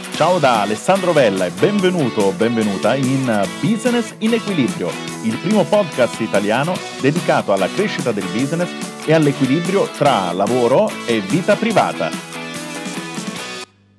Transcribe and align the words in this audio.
Ciao 0.00 0.38
da 0.38 0.62
Alessandro 0.62 1.12
Vella 1.12 1.46
e 1.46 1.50
benvenuto 1.50 2.22
o 2.22 2.32
benvenuta 2.32 2.94
in 2.94 3.24
Business 3.60 4.14
in 4.18 4.32
Equilibrio, 4.32 4.88
il 5.24 5.36
primo 5.36 5.64
podcast 5.64 6.20
italiano 6.20 6.74
dedicato 7.00 7.52
alla 7.52 7.68
crescita 7.68 8.10
del 8.10 8.24
business 8.32 9.06
e 9.06 9.12
all'equilibrio 9.12 9.84
tra 9.96 10.32
lavoro 10.32 10.88
e 11.06 11.20
vita 11.20 11.54
privata. 11.54 12.08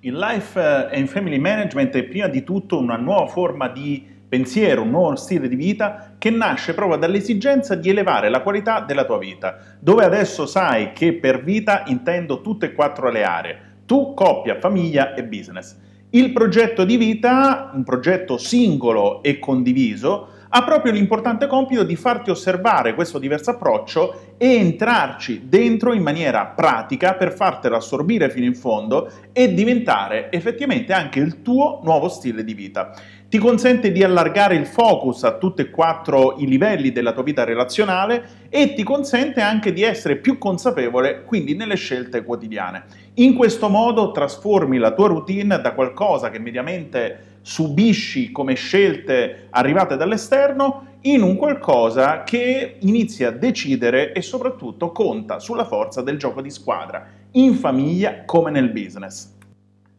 Il 0.02 0.18
Life 0.18 0.60
and 0.60 1.08
Family 1.08 1.38
Management 1.38 1.96
è 1.96 2.04
prima 2.04 2.28
di 2.28 2.44
tutto 2.44 2.80
una 2.80 2.98
nuova 2.98 3.28
forma 3.28 3.68
di 3.68 4.04
pensiero, 4.28 4.82
un 4.82 4.90
nuovo 4.90 5.16
stile 5.16 5.48
di 5.48 5.56
vita 5.56 6.14
che 6.18 6.30
nasce 6.30 6.74
proprio 6.74 6.98
dall'esigenza 6.98 7.76
di 7.76 7.90
elevare 7.90 8.30
la 8.30 8.42
qualità 8.42 8.80
della 8.80 9.06
tua 9.06 9.18
vita, 9.18 9.58
dove 9.80 10.06
adesso 10.06 10.46
sai 10.46 10.94
che 10.94 11.14
per 11.14 11.44
vita 11.44 11.84
intendo 11.88 12.42
tutte 12.42 12.68
e 12.68 12.74
quattro 12.74 13.10
le 13.10 13.24
aree, 13.24 13.62
tu, 13.86 14.14
coppia, 14.14 14.58
famiglia 14.58 15.14
e 15.14 15.26
business. 15.26 15.90
Il 16.14 16.34
progetto 16.34 16.84
di 16.84 16.98
vita, 16.98 17.72
un 17.74 17.86
progetto 17.86 18.38
singolo 18.38 19.24
e 19.24 19.40
condiviso, 19.40 20.28
ha 20.50 20.62
proprio 20.62 20.92
l'importante 20.92 21.48
compito 21.48 21.84
di 21.84 21.96
farti 21.96 22.30
osservare 22.30 22.94
questo 22.96 23.18
diverso 23.18 23.52
approccio 23.52 24.36
e 24.36 24.56
entrarci 24.56 25.44
dentro 25.46 25.94
in 25.94 26.02
maniera 26.02 26.48
pratica 26.48 27.14
per 27.14 27.32
fartelo 27.32 27.78
assorbire 27.78 28.30
fino 28.30 28.46
in 28.46 28.56
fondo 28.56 29.10
e 29.32 29.54
diventare 29.54 30.30
effettivamente 30.34 30.92
anche 30.92 31.22
il 31.22 31.42
tuo 31.42 31.80
nuovo 31.82 32.10
stile 32.10 32.44
di 32.44 32.56
vita 32.56 32.92
ti 33.32 33.38
consente 33.38 33.94
di 33.94 34.04
allargare 34.04 34.56
il 34.56 34.66
focus 34.66 35.24
a 35.24 35.38
tutti 35.38 35.62
e 35.62 35.70
quattro 35.70 36.36
i 36.40 36.46
livelli 36.46 36.92
della 36.92 37.14
tua 37.14 37.24
vita 37.24 37.46
relazionale 37.46 38.50
e 38.50 38.74
ti 38.74 38.84
consente 38.84 39.40
anche 39.40 39.72
di 39.72 39.84
essere 39.84 40.18
più 40.18 40.38
consapevole 40.38 41.24
quindi 41.24 41.56
nelle 41.56 41.76
scelte 41.76 42.26
quotidiane. 42.26 42.84
In 43.16 43.34
questo 43.34 43.68
modo 43.68 44.12
trasformi 44.12 44.78
la 44.78 44.94
tua 44.94 45.08
routine 45.08 45.60
da 45.60 45.74
qualcosa 45.74 46.30
che 46.30 46.40
mediamente 46.40 47.40
subisci 47.42 48.32
come 48.32 48.54
scelte 48.54 49.48
arrivate 49.50 49.98
dall'esterno 49.98 50.86
in 51.02 51.22
un 51.22 51.36
qualcosa 51.36 52.24
che 52.24 52.78
inizi 52.80 53.26
a 53.26 53.32
decidere 53.32 54.14
e 54.14 54.22
soprattutto 54.22 54.94
conta 54.94 55.40
sulla 55.40 55.66
forza 55.66 56.02
del 56.02 56.18
gioco 56.18 56.42
di 56.42 56.50
squadra, 56.50 57.06
in 57.32 57.56
famiglia 57.56 58.24
come 58.24 58.50
nel 58.50 58.70
business. 58.70 59.34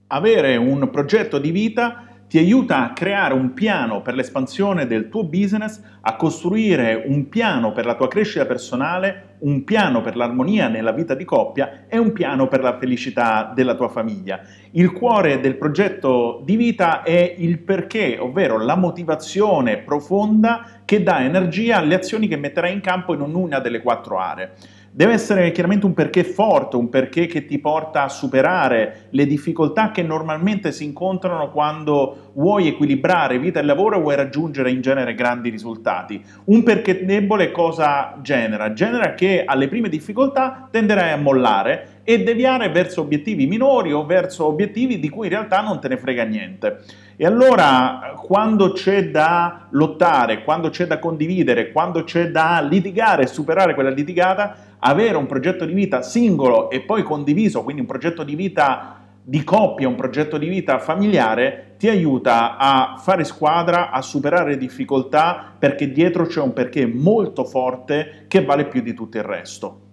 Avere 0.06 0.56
un 0.56 0.89
progetto 0.91 1.39
di 1.39 1.51
vita 1.51 2.06
ti 2.33 2.38
aiuta 2.38 2.83
a 2.83 2.92
creare 2.94 3.34
un 3.34 3.52
piano 3.52 4.00
per 4.00 4.14
l'espansione 4.14 4.86
del 4.86 5.11
tuo 5.11 5.22
business, 5.22 5.83
a 6.00 6.16
costruire 6.16 7.05
un 7.05 7.28
piano 7.28 7.72
per 7.72 7.84
la 7.84 7.94
tua 7.94 8.08
crescita 8.08 8.47
personale, 8.47 9.36
un 9.41 9.64
piano 9.64 10.00
per 10.00 10.16
l'armonia 10.16 10.69
nella 10.69 10.92
vita 10.92 11.14
di 11.14 11.27
coppia 11.27 11.84
e 11.89 11.98
un 11.98 12.12
piano 12.12 12.48
per 12.48 12.62
la 12.62 12.78
felicità 12.78 13.52
della 13.55 13.74
tua 13.74 13.91
famiglia. 13.91 14.41
Il 14.70 14.92
cuore 14.92 15.41
del 15.41 15.56
progetto 15.56 16.41
di 16.42 16.56
vita 16.56 17.02
è 17.02 17.34
il 17.36 17.58
perché, 17.58 18.16
ovvero 18.19 18.56
la 18.56 18.77
motivazione 18.77 19.77
profonda 19.77 20.80
che 20.86 21.02
dà 21.02 21.22
energia 21.22 21.77
alle 21.77 21.96
azioni 21.96 22.28
che 22.28 22.36
metterai 22.36 22.72
in 22.72 22.80
campo 22.80 23.12
in 23.12 23.20
ognuna 23.20 23.58
delle 23.58 23.83
quattro 23.83 24.19
aree. 24.19 24.52
Deve 24.95 25.15
essere 25.15 25.53
chiaramente 25.53 25.87
un 25.87 25.95
perché 25.95 26.23
forte, 26.23 26.77
un 26.77 26.91
perché 26.91 27.25
che 27.25 27.47
ti 27.47 27.59
porta 27.59 28.03
a 28.03 28.11
superare 28.11 29.07
le 29.09 29.25
difficoltà 29.25 29.91
che 29.91 30.03
normalmente 30.03 30.71
si 30.71 30.85
incontrano 30.85 31.51
quando 31.51 32.33
vuoi 32.35 32.69
equilibrare 32.69 33.39
vita 33.39 33.59
e 33.59 33.63
lavoro 33.63 33.97
e 33.97 34.01
vuoi 34.03 34.17
raggiungere 34.17 34.70
in 34.70 34.83
genere 34.83 35.15
grandi 35.15 35.48
risultati. 35.48 36.23
Un 36.45 36.63
perché 36.63 37.07
debole 37.07 37.51
cosa 37.53 38.19
genera? 38.20 38.75
Genera 38.75 39.15
che 39.15 39.45
alle 39.47 39.69
prime 39.69 39.89
difficoltà 39.89 40.69
tenderai 40.70 41.13
a 41.13 41.17
mollare 41.17 41.92
e 42.05 42.22
deviare 42.22 42.70
verso 42.70 43.03
obiettivi 43.03 43.47
minori 43.47 43.92
o 43.92 44.05
verso 44.05 44.47
obiettivi 44.47 44.98
di 44.98 45.08
cui 45.08 45.27
in 45.27 45.33
realtà 45.33 45.61
non 45.61 45.81
te 45.81 45.89
ne 45.89 45.97
frega 45.97 46.25
niente. 46.25 46.81
E 47.17 47.27
allora 47.27 48.14
quando 48.17 48.72
c'è 48.72 49.11
da 49.11 49.67
lottare, 49.70 50.42
quando 50.42 50.70
c'è 50.70 50.86
da 50.86 50.98
condividere, 50.98 51.70
quando 51.70 52.05
c'è 52.05 52.30
da 52.30 52.61
litigare 52.61 53.27
superare 53.27 53.74
quella 53.74 53.90
litigata, 53.90 54.57
avere 54.79 55.17
un 55.17 55.27
progetto 55.27 55.64
di 55.64 55.73
vita 55.73 56.02
singolo 56.02 56.70
e 56.70 56.80
poi 56.80 57.02
condiviso, 57.02 57.63
quindi 57.63 57.83
un 57.83 57.86
progetto 57.86 58.24
di 58.24 58.34
vita 58.34 58.96
di 59.24 59.45
coppia, 59.45 59.86
un 59.86 59.95
progetto 59.95 60.36
di 60.36 60.48
vita 60.48 60.80
familiare, 60.80 61.74
ti 61.79 61.89
aiuta 61.89 62.57
a 62.57 62.96
fare 62.98 63.23
squadra, 63.23 63.90
a 63.90 64.02
superare 64.02 64.57
difficoltà, 64.57 65.55
perché 65.57 65.92
dietro 65.92 66.27
c'è 66.27 66.40
un 66.40 66.52
perché 66.52 66.86
molto 66.86 67.45
forte 67.45 68.24
che 68.27 68.45
vale 68.45 68.67
più 68.67 68.83
di 68.83 68.95
tutto 68.95 69.19
il 69.19 69.23
resto. 69.23 69.92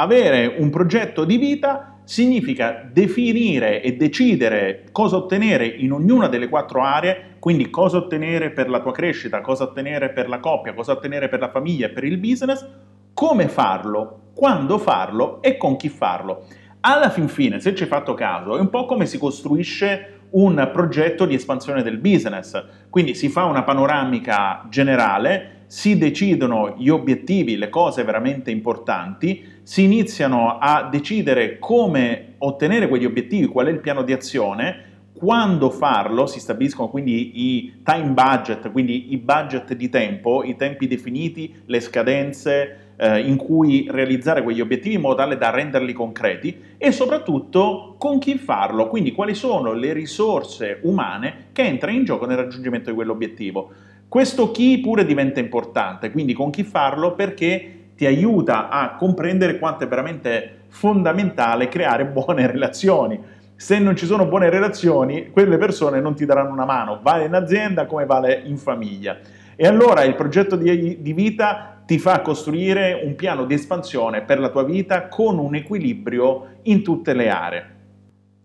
Avere 0.00 0.46
un 0.46 0.70
progetto 0.70 1.24
di 1.24 1.38
vita 1.38 1.98
significa 2.04 2.88
definire 2.88 3.82
e 3.82 3.96
decidere 3.96 4.84
cosa 4.92 5.16
ottenere 5.16 5.66
in 5.66 5.90
ognuna 5.90 6.28
delle 6.28 6.48
quattro 6.48 6.84
aree, 6.84 7.34
quindi 7.40 7.68
cosa 7.68 7.96
ottenere 7.96 8.50
per 8.50 8.70
la 8.70 8.78
tua 8.80 8.92
crescita, 8.92 9.40
cosa 9.40 9.64
ottenere 9.64 10.10
per 10.10 10.28
la 10.28 10.38
coppia, 10.38 10.72
cosa 10.72 10.92
ottenere 10.92 11.28
per 11.28 11.40
la 11.40 11.50
famiglia 11.50 11.86
e 11.86 11.90
per 11.90 12.04
il 12.04 12.16
business, 12.18 12.64
come 13.12 13.48
farlo, 13.48 14.30
quando 14.34 14.78
farlo 14.78 15.42
e 15.42 15.56
con 15.56 15.74
chi 15.74 15.88
farlo. 15.88 16.44
Alla 16.78 17.10
fin 17.10 17.26
fine, 17.26 17.58
se 17.58 17.74
ci 17.74 17.82
hai 17.82 17.88
fatto 17.88 18.14
caso, 18.14 18.56
è 18.56 18.60
un 18.60 18.70
po' 18.70 18.86
come 18.86 19.04
si 19.04 19.18
costruisce 19.18 20.18
un 20.30 20.70
progetto 20.72 21.24
di 21.24 21.34
espansione 21.34 21.82
del 21.82 21.98
business. 21.98 22.64
Quindi 22.88 23.16
si 23.16 23.28
fa 23.28 23.46
una 23.46 23.64
panoramica 23.64 24.64
generale, 24.70 25.64
si 25.66 25.98
decidono 25.98 26.76
gli 26.78 26.88
obiettivi, 26.88 27.56
le 27.56 27.68
cose 27.68 28.04
veramente 28.04 28.50
importanti, 28.50 29.56
si 29.68 29.84
iniziano 29.84 30.56
a 30.58 30.88
decidere 30.90 31.58
come 31.58 32.36
ottenere 32.38 32.88
quegli 32.88 33.04
obiettivi, 33.04 33.44
qual 33.44 33.66
è 33.66 33.70
il 33.70 33.80
piano 33.80 34.02
di 34.02 34.14
azione, 34.14 34.84
quando 35.12 35.68
farlo, 35.68 36.24
si 36.24 36.40
stabiliscono 36.40 36.88
quindi 36.88 37.32
i 37.34 37.82
time 37.82 38.12
budget, 38.12 38.72
quindi 38.72 39.12
i 39.12 39.18
budget 39.18 39.74
di 39.74 39.90
tempo, 39.90 40.42
i 40.42 40.56
tempi 40.56 40.86
definiti, 40.86 41.54
le 41.66 41.80
scadenze, 41.80 42.94
eh, 42.96 43.20
in 43.20 43.36
cui 43.36 43.86
realizzare 43.90 44.42
quegli 44.42 44.62
obiettivi 44.62 44.94
in 44.94 45.02
modo 45.02 45.16
tale 45.16 45.36
da 45.36 45.50
renderli 45.50 45.92
concreti 45.92 46.56
e 46.78 46.90
soprattutto 46.90 47.96
con 47.98 48.18
chi 48.18 48.38
farlo, 48.38 48.88
quindi 48.88 49.12
quali 49.12 49.34
sono 49.34 49.74
le 49.74 49.92
risorse 49.92 50.78
umane 50.84 51.48
che 51.52 51.60
entrano 51.60 51.94
in 51.94 52.04
gioco 52.04 52.24
nel 52.24 52.38
raggiungimento 52.38 52.88
di 52.88 52.96
quell'obiettivo. 52.96 53.70
Questo 54.08 54.50
chi 54.50 54.78
pure 54.78 55.04
diventa 55.04 55.40
importante, 55.40 56.10
quindi 56.10 56.32
con 56.32 56.48
chi 56.48 56.62
farlo 56.62 57.14
perché 57.14 57.77
ti 57.98 58.06
aiuta 58.06 58.68
a 58.68 58.94
comprendere 58.94 59.58
quanto 59.58 59.82
è 59.82 59.88
veramente 59.88 60.66
fondamentale 60.68 61.66
creare 61.66 62.06
buone 62.06 62.46
relazioni. 62.48 63.20
Se 63.56 63.76
non 63.80 63.96
ci 63.96 64.06
sono 64.06 64.26
buone 64.26 64.50
relazioni, 64.50 65.30
quelle 65.32 65.58
persone 65.58 66.00
non 66.00 66.14
ti 66.14 66.24
daranno 66.24 66.52
una 66.52 66.64
mano, 66.64 67.00
vale 67.02 67.24
in 67.24 67.34
azienda 67.34 67.86
come 67.86 68.06
vale 68.06 68.40
in 68.44 68.56
famiglia. 68.56 69.18
E 69.56 69.66
allora 69.66 70.04
il 70.04 70.14
progetto 70.14 70.54
di, 70.54 71.02
di 71.02 71.12
vita 71.12 71.82
ti 71.84 71.98
fa 71.98 72.20
costruire 72.20 73.00
un 73.02 73.16
piano 73.16 73.46
di 73.46 73.54
espansione 73.54 74.22
per 74.22 74.38
la 74.38 74.50
tua 74.50 74.62
vita 74.62 75.08
con 75.08 75.36
un 75.40 75.56
equilibrio 75.56 76.58
in 76.62 76.84
tutte 76.84 77.14
le 77.14 77.28
aree. 77.30 77.76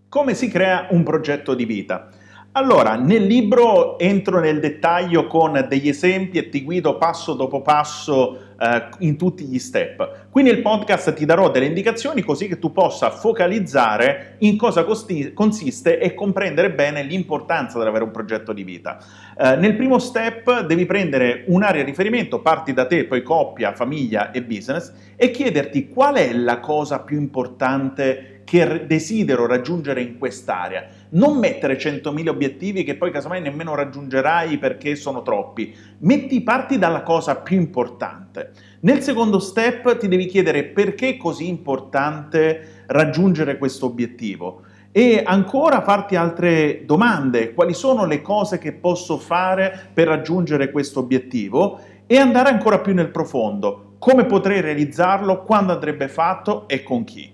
Come 0.09 0.33
si 0.33 0.47
crea 0.47 0.87
un 0.89 1.03
progetto 1.03 1.53
di 1.53 1.65
vita? 1.65 2.09
Allora, 2.55 2.93
nel 2.97 3.23
libro 3.23 3.97
entro 3.97 4.39
nel 4.39 4.59
dettaglio 4.59 5.25
con 5.25 5.65
degli 5.67 5.87
esempi 5.87 6.37
e 6.37 6.49
ti 6.49 6.61
guido 6.61 6.97
passo 6.97 7.33
dopo 7.33 7.63
passo 7.63 8.53
eh, 8.59 8.89
in 8.99 9.17
tutti 9.17 9.43
gli 9.45 9.57
step. 9.57 10.27
Qui 10.29 10.43
nel 10.43 10.61
podcast 10.61 11.13
ti 11.13 11.25
darò 11.25 11.49
delle 11.49 11.65
indicazioni 11.65 12.21
così 12.21 12.47
che 12.47 12.59
tu 12.59 12.71
possa 12.71 13.09
focalizzare 13.09 14.35
in 14.39 14.55
cosa 14.55 14.83
costi- 14.83 15.33
consiste 15.33 15.97
e 15.97 16.13
comprendere 16.13 16.71
bene 16.71 17.01
l'importanza 17.01 17.81
di 17.81 17.87
avere 17.87 18.03
un 18.03 18.11
progetto 18.11 18.53
di 18.53 18.63
vita. 18.63 19.03
Eh, 19.35 19.55
nel 19.55 19.75
primo 19.75 19.97
step 19.97 20.67
devi 20.67 20.85
prendere 20.85 21.45
un'area 21.47 21.83
di 21.83 21.89
riferimento, 21.89 22.39
parti 22.39 22.71
da 22.71 22.85
te, 22.85 23.05
poi 23.05 23.23
coppia, 23.23 23.73
famiglia 23.73 24.29
e 24.29 24.43
business 24.43 24.93
e 25.15 25.31
chiederti 25.31 25.89
qual 25.89 26.17
è 26.17 26.31
la 26.31 26.59
cosa 26.59 26.99
più 26.99 27.17
importante 27.17 28.41
che 28.43 28.85
desidero 28.85 29.45
raggiungere 29.47 30.01
in 30.01 30.17
quest'area. 30.17 30.85
Non 31.13 31.37
mettere 31.37 31.77
100.000 31.77 32.27
obiettivi 32.27 32.83
che 32.83 32.95
poi 32.95 33.11
casomai 33.11 33.39
nemmeno 33.39 33.75
raggiungerai 33.75 34.57
perché 34.57 34.95
sono 34.95 35.21
troppi. 35.21 35.75
Metti 35.99 36.41
parti 36.41 36.79
dalla 36.79 37.03
cosa 37.03 37.35
più 37.35 37.55
importante. 37.55 38.51
Nel 38.79 39.01
secondo 39.01 39.37
step 39.37 39.97
ti 39.97 40.07
devi 40.07 40.25
chiedere 40.25 40.63
perché 40.63 41.09
è 41.09 41.17
così 41.17 41.47
importante 41.47 42.85
raggiungere 42.87 43.59
questo 43.59 43.85
obiettivo 43.85 44.63
e 44.91 45.21
ancora 45.23 45.81
farti 45.81 46.15
altre 46.15 46.83
domande, 46.85 47.53
quali 47.53 47.75
sono 47.75 48.05
le 48.05 48.21
cose 48.23 48.57
che 48.57 48.73
posso 48.73 49.17
fare 49.19 49.89
per 49.93 50.07
raggiungere 50.07 50.71
questo 50.71 50.99
obiettivo 50.99 51.79
e 52.07 52.17
andare 52.17 52.49
ancora 52.49 52.79
più 52.79 52.93
nel 52.95 53.09
profondo, 53.09 53.95
come 53.99 54.25
potrei 54.25 54.61
realizzarlo, 54.61 55.43
quando 55.43 55.73
andrebbe 55.73 56.07
fatto 56.07 56.67
e 56.67 56.81
con 56.81 57.03
chi. 57.03 57.32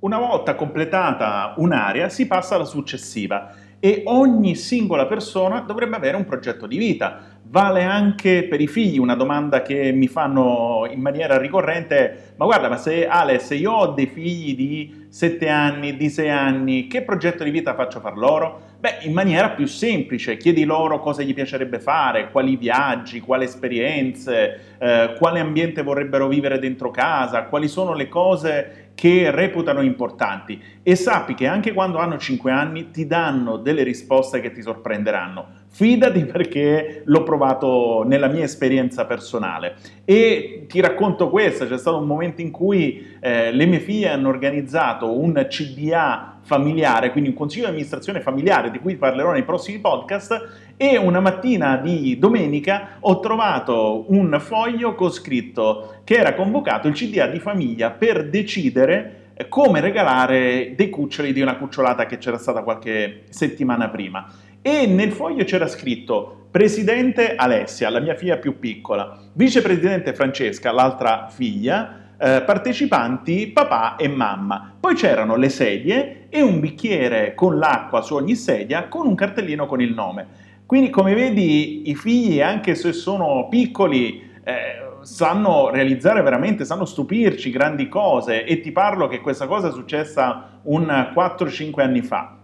Una 0.00 0.16
volta 0.16 0.54
completata 0.54 1.52
un'area 1.58 2.08
si 2.08 2.26
passa 2.26 2.54
alla 2.54 2.64
successiva 2.64 3.52
e 3.78 4.02
ogni 4.06 4.54
singola 4.54 5.04
persona 5.04 5.60
dovrebbe 5.60 5.94
avere 5.94 6.16
un 6.16 6.24
progetto 6.24 6.66
di 6.66 6.78
vita. 6.78 7.20
Vale 7.42 7.82
anche 7.82 8.44
per 8.44 8.62
i 8.62 8.66
figli, 8.66 8.98
una 8.98 9.14
domanda 9.14 9.60
che 9.60 9.92
mi 9.92 10.06
fanno 10.08 10.88
in 10.90 11.00
maniera 11.00 11.36
ricorrente, 11.36 12.32
ma 12.36 12.46
guarda, 12.46 12.68
ma 12.68 12.78
se 12.78 13.06
Ale, 13.06 13.40
se 13.40 13.56
io 13.56 13.72
ho 13.72 13.86
dei 13.88 14.06
figli 14.06 14.54
di 14.54 15.06
7 15.10 15.48
anni, 15.48 15.94
di 15.96 16.08
6 16.08 16.30
anni, 16.30 16.86
che 16.86 17.02
progetto 17.02 17.44
di 17.44 17.50
vita 17.50 17.74
faccio 17.74 18.00
far 18.00 18.16
loro? 18.16 18.68
Beh, 18.78 19.00
in 19.02 19.12
maniera 19.12 19.50
più 19.50 19.66
semplice, 19.66 20.38
chiedi 20.38 20.64
loro 20.64 21.00
cosa 21.00 21.22
gli 21.22 21.34
piacerebbe 21.34 21.80
fare, 21.80 22.30
quali 22.30 22.56
viaggi, 22.56 23.20
quali 23.20 23.44
esperienze, 23.44 24.76
eh, 24.78 25.14
quale 25.18 25.40
ambiente 25.40 25.82
vorrebbero 25.82 26.28
vivere 26.28 26.58
dentro 26.58 26.90
casa, 26.90 27.44
quali 27.44 27.68
sono 27.68 27.92
le 27.92 28.08
cose 28.08 28.89
che 29.00 29.30
reputano 29.30 29.80
importanti 29.80 30.62
e 30.82 30.94
sappi 30.94 31.32
che 31.32 31.46
anche 31.46 31.72
quando 31.72 31.96
hanno 31.96 32.18
5 32.18 32.52
anni 32.52 32.90
ti 32.90 33.06
danno 33.06 33.56
delle 33.56 33.82
risposte 33.82 34.42
che 34.42 34.52
ti 34.52 34.60
sorprenderanno. 34.60 35.46
Fidati 35.68 36.26
perché 36.26 37.00
l'ho 37.06 37.22
provato 37.22 38.02
nella 38.04 38.26
mia 38.26 38.44
esperienza 38.44 39.06
personale 39.06 39.76
e 40.04 40.66
ti 40.68 40.80
racconto 40.80 41.30
questo, 41.30 41.66
c'è 41.66 41.78
stato 41.78 41.96
un 41.96 42.06
momento 42.06 42.42
in 42.42 42.50
cui 42.50 43.16
eh, 43.20 43.50
le 43.52 43.64
mie 43.64 43.80
figlie 43.80 44.10
hanno 44.10 44.28
organizzato 44.28 45.18
un 45.18 45.46
CDA 45.48 46.40
familiare, 46.42 47.10
quindi 47.10 47.30
un 47.30 47.36
consiglio 47.36 47.64
di 47.64 47.70
amministrazione 47.70 48.20
familiare 48.20 48.70
di 48.70 48.80
cui 48.80 48.96
parlerò 48.96 49.32
nei 49.32 49.44
prossimi 49.44 49.78
podcast 49.78 50.69
e 50.82 50.96
una 50.96 51.20
mattina 51.20 51.76
di 51.76 52.18
domenica 52.18 52.96
ho 53.00 53.20
trovato 53.20 54.06
un 54.08 54.38
foglio 54.40 54.94
con 54.94 55.10
scritto 55.10 55.96
che 56.04 56.14
era 56.14 56.32
convocato 56.32 56.88
il 56.88 56.94
CDA 56.94 57.26
di 57.26 57.38
famiglia 57.38 57.90
per 57.90 58.30
decidere 58.30 59.34
come 59.50 59.80
regalare 59.80 60.72
dei 60.74 60.88
cuccioli 60.88 61.34
di 61.34 61.42
una 61.42 61.58
cucciolata 61.58 62.06
che 62.06 62.16
c'era 62.16 62.38
stata 62.38 62.62
qualche 62.62 63.24
settimana 63.28 63.90
prima. 63.90 64.26
E 64.62 64.86
nel 64.86 65.12
foglio 65.12 65.44
c'era 65.44 65.66
scritto 65.66 66.46
Presidente 66.50 67.34
Alessia, 67.34 67.90
la 67.90 68.00
mia 68.00 68.14
figlia 68.14 68.38
più 68.38 68.58
piccola, 68.58 69.18
Vicepresidente 69.34 70.14
Francesca, 70.14 70.72
l'altra 70.72 71.28
figlia, 71.28 72.14
eh, 72.18 72.40
partecipanti 72.40 73.48
papà 73.48 73.96
e 73.96 74.08
mamma. 74.08 74.76
Poi 74.80 74.94
c'erano 74.94 75.36
le 75.36 75.50
sedie 75.50 76.26
e 76.30 76.40
un 76.40 76.58
bicchiere 76.58 77.34
con 77.34 77.58
l'acqua 77.58 78.00
su 78.00 78.14
ogni 78.14 78.34
sedia 78.34 78.88
con 78.88 79.06
un 79.06 79.14
cartellino 79.14 79.66
con 79.66 79.82
il 79.82 79.92
nome. 79.92 80.48
Quindi 80.70 80.90
come 80.90 81.14
vedi 81.14 81.90
i 81.90 81.96
figli, 81.96 82.40
anche 82.40 82.76
se 82.76 82.92
sono 82.92 83.48
piccoli, 83.48 84.22
eh, 84.44 85.00
sanno 85.02 85.68
realizzare 85.68 86.22
veramente, 86.22 86.64
sanno 86.64 86.84
stupirci 86.84 87.50
grandi 87.50 87.88
cose 87.88 88.44
e 88.44 88.60
ti 88.60 88.70
parlo 88.70 89.08
che 89.08 89.20
questa 89.20 89.48
cosa 89.48 89.70
è 89.70 89.72
successa 89.72 90.60
un 90.62 90.86
4-5 91.12 91.80
anni 91.80 92.02
fa 92.02 92.36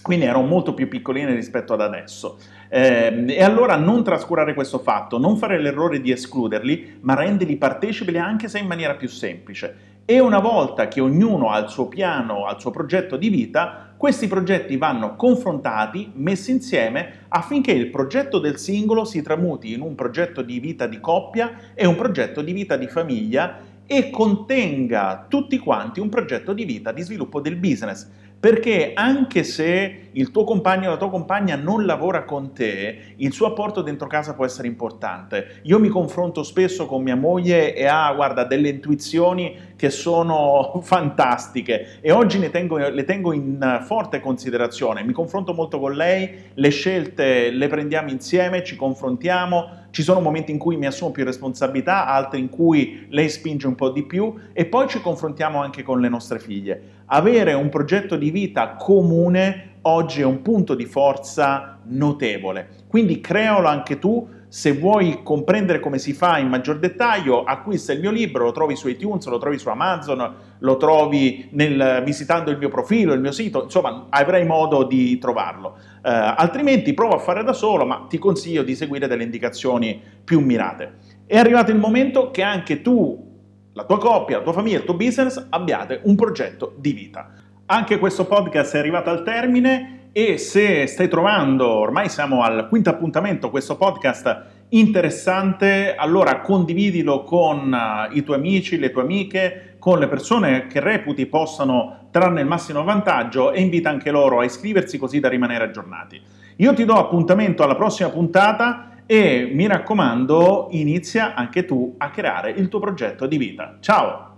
quindi 0.00 0.24
erano 0.24 0.46
molto 0.46 0.72
più 0.72 0.86
piccoline 0.86 1.34
rispetto 1.34 1.72
ad 1.72 1.80
adesso. 1.80 2.38
Eh, 2.68 3.24
e 3.26 3.42
allora 3.42 3.74
non 3.74 4.04
trascurare 4.04 4.54
questo 4.54 4.78
fatto, 4.78 5.18
non 5.18 5.36
fare 5.36 5.60
l'errore 5.60 6.00
di 6.00 6.12
escluderli, 6.12 6.98
ma 7.00 7.14
renderli 7.14 7.56
partecipi 7.56 8.16
anche 8.16 8.46
se 8.46 8.60
in 8.60 8.68
maniera 8.68 8.94
più 8.94 9.08
semplice. 9.08 9.96
E 10.04 10.20
una 10.20 10.38
volta 10.38 10.86
che 10.86 11.00
ognuno 11.00 11.50
ha 11.50 11.58
il 11.58 11.68
suo 11.68 11.88
piano, 11.88 12.46
ha 12.46 12.52
il 12.52 12.60
suo 12.60 12.70
progetto 12.70 13.16
di 13.16 13.28
vita, 13.28 13.85
questi 13.96 14.26
progetti 14.26 14.76
vanno 14.76 15.16
confrontati, 15.16 16.12
messi 16.14 16.50
insieme 16.50 17.24
affinché 17.28 17.72
il 17.72 17.88
progetto 17.88 18.38
del 18.38 18.58
singolo 18.58 19.04
si 19.04 19.22
tramuti 19.22 19.72
in 19.72 19.80
un 19.80 19.94
progetto 19.94 20.42
di 20.42 20.60
vita 20.60 20.86
di 20.86 21.00
coppia 21.00 21.72
e 21.74 21.86
un 21.86 21.96
progetto 21.96 22.42
di 22.42 22.52
vita 22.52 22.76
di 22.76 22.88
famiglia 22.88 23.58
e 23.86 24.10
contenga 24.10 25.26
tutti 25.28 25.58
quanti 25.58 26.00
un 26.00 26.08
progetto 26.08 26.52
di 26.52 26.64
vita 26.64 26.92
di 26.92 27.02
sviluppo 27.02 27.40
del 27.40 27.56
business 27.56 28.08
perché 28.38 28.92
anche 28.94 29.44
se 29.44 30.08
il 30.12 30.30
tuo 30.30 30.44
compagno 30.44 30.88
o 30.88 30.90
la 30.92 30.96
tua 30.96 31.10
compagna 31.10 31.56
non 31.56 31.84
lavora 31.84 32.24
con 32.24 32.52
te, 32.52 33.14
il 33.16 33.32
suo 33.32 33.46
apporto 33.46 33.82
dentro 33.82 34.06
casa 34.06 34.34
può 34.34 34.44
essere 34.44 34.68
importante. 34.68 35.60
Io 35.62 35.78
mi 35.78 35.88
confronto 35.88 36.42
spesso 36.42 36.86
con 36.86 37.02
mia 37.02 37.16
moglie 37.16 37.74
e 37.74 37.86
ha, 37.86 38.12
guarda, 38.14 38.44
delle 38.44 38.68
intuizioni 38.68 39.74
che 39.76 39.90
sono 39.90 40.80
fantastiche 40.84 41.98
e 42.00 42.12
oggi 42.12 42.38
tengo, 42.50 42.76
le 42.76 43.04
tengo 43.04 43.32
in 43.32 43.82
forte 43.84 44.20
considerazione. 44.20 45.02
Mi 45.02 45.12
confronto 45.12 45.52
molto 45.52 45.78
con 45.78 45.94
lei, 45.94 46.50
le 46.54 46.68
scelte 46.70 47.50
le 47.50 47.68
prendiamo 47.68 48.10
insieme, 48.10 48.64
ci 48.64 48.76
confrontiamo, 48.76 49.85
ci 49.96 50.02
sono 50.02 50.20
momenti 50.20 50.52
in 50.52 50.58
cui 50.58 50.76
mi 50.76 50.84
assumo 50.84 51.10
più 51.10 51.24
responsabilità, 51.24 52.06
altri 52.06 52.38
in 52.38 52.50
cui 52.50 53.06
lei 53.08 53.30
spinge 53.30 53.66
un 53.66 53.74
po' 53.74 53.88
di 53.88 54.02
più 54.02 54.34
e 54.52 54.66
poi 54.66 54.88
ci 54.88 55.00
confrontiamo 55.00 55.62
anche 55.62 55.82
con 55.82 56.02
le 56.02 56.10
nostre 56.10 56.38
figlie. 56.38 56.82
Avere 57.06 57.54
un 57.54 57.70
progetto 57.70 58.14
di 58.14 58.30
vita 58.30 58.74
comune 58.74 59.76
oggi 59.80 60.20
è 60.20 60.24
un 60.26 60.42
punto 60.42 60.74
di 60.74 60.84
forza 60.84 61.78
notevole. 61.84 62.68
Quindi 62.88 63.22
crealo 63.22 63.68
anche 63.68 63.98
tu 63.98 64.28
se 64.48 64.72
vuoi 64.72 65.22
comprendere 65.22 65.80
come 65.80 65.98
si 65.98 66.12
fa 66.12 66.38
in 66.38 66.48
maggior 66.48 66.78
dettaglio, 66.78 67.44
acquista 67.44 67.92
il 67.92 68.00
mio 68.00 68.10
libro, 68.10 68.44
lo 68.44 68.52
trovi 68.52 68.76
su 68.76 68.88
iTunes, 68.88 69.26
lo 69.26 69.38
trovi 69.38 69.58
su 69.58 69.68
Amazon, 69.68 70.34
lo 70.58 70.76
trovi 70.76 71.48
nel, 71.52 72.02
visitando 72.04 72.50
il 72.50 72.58
mio 72.58 72.68
profilo, 72.68 73.12
il 73.12 73.20
mio 73.20 73.32
sito, 73.32 73.64
insomma 73.64 74.06
avrai 74.08 74.44
modo 74.46 74.84
di 74.84 75.18
trovarlo. 75.18 75.76
Eh, 76.02 76.10
altrimenti 76.10 76.94
prova 76.94 77.16
a 77.16 77.18
fare 77.18 77.42
da 77.42 77.52
solo, 77.52 77.84
ma 77.84 78.06
ti 78.08 78.18
consiglio 78.18 78.62
di 78.62 78.74
seguire 78.74 79.08
delle 79.08 79.24
indicazioni 79.24 80.00
più 80.24 80.40
mirate. 80.40 80.94
È 81.26 81.36
arrivato 81.36 81.70
il 81.72 81.78
momento 81.78 82.30
che 82.30 82.42
anche 82.42 82.82
tu, 82.82 83.24
la 83.72 83.84
tua 83.84 83.98
coppia, 83.98 84.38
la 84.38 84.44
tua 84.44 84.52
famiglia, 84.52 84.78
il 84.78 84.84
tuo 84.84 84.94
business 84.94 85.46
abbiate 85.50 86.00
un 86.04 86.14
progetto 86.14 86.74
di 86.78 86.92
vita. 86.92 87.30
Anche 87.66 87.98
questo 87.98 88.26
podcast 88.26 88.76
è 88.76 88.78
arrivato 88.78 89.10
al 89.10 89.24
termine 89.24 90.05
e 90.18 90.38
se 90.38 90.86
stai 90.86 91.08
trovando, 91.08 91.68
ormai 91.68 92.08
siamo 92.08 92.42
al 92.42 92.68
quinto 92.70 92.88
appuntamento, 92.88 93.50
questo 93.50 93.76
podcast 93.76 94.44
interessante, 94.70 95.94
allora 95.94 96.40
condividilo 96.40 97.22
con 97.22 97.70
uh, 97.70 98.16
i 98.16 98.22
tuoi 98.22 98.38
amici, 98.38 98.78
le 98.78 98.90
tue 98.92 99.02
amiche, 99.02 99.76
con 99.78 99.98
le 99.98 100.08
persone 100.08 100.68
che 100.68 100.80
reputi 100.80 101.26
possano 101.26 102.08
trarne 102.10 102.40
il 102.40 102.46
massimo 102.46 102.82
vantaggio 102.82 103.52
e 103.52 103.60
invita 103.60 103.90
anche 103.90 104.10
loro 104.10 104.40
a 104.40 104.44
iscriversi 104.44 104.96
così 104.96 105.20
da 105.20 105.28
rimanere 105.28 105.64
aggiornati. 105.64 106.18
Io 106.56 106.72
ti 106.72 106.86
do 106.86 106.94
appuntamento 106.94 107.62
alla 107.62 107.76
prossima 107.76 108.08
puntata 108.08 109.02
e 109.04 109.50
mi 109.52 109.66
raccomando, 109.66 110.68
inizia 110.70 111.34
anche 111.34 111.66
tu 111.66 111.94
a 111.98 112.08
creare 112.08 112.52
il 112.52 112.68
tuo 112.68 112.80
progetto 112.80 113.26
di 113.26 113.36
vita. 113.36 113.76
Ciao! 113.80 114.35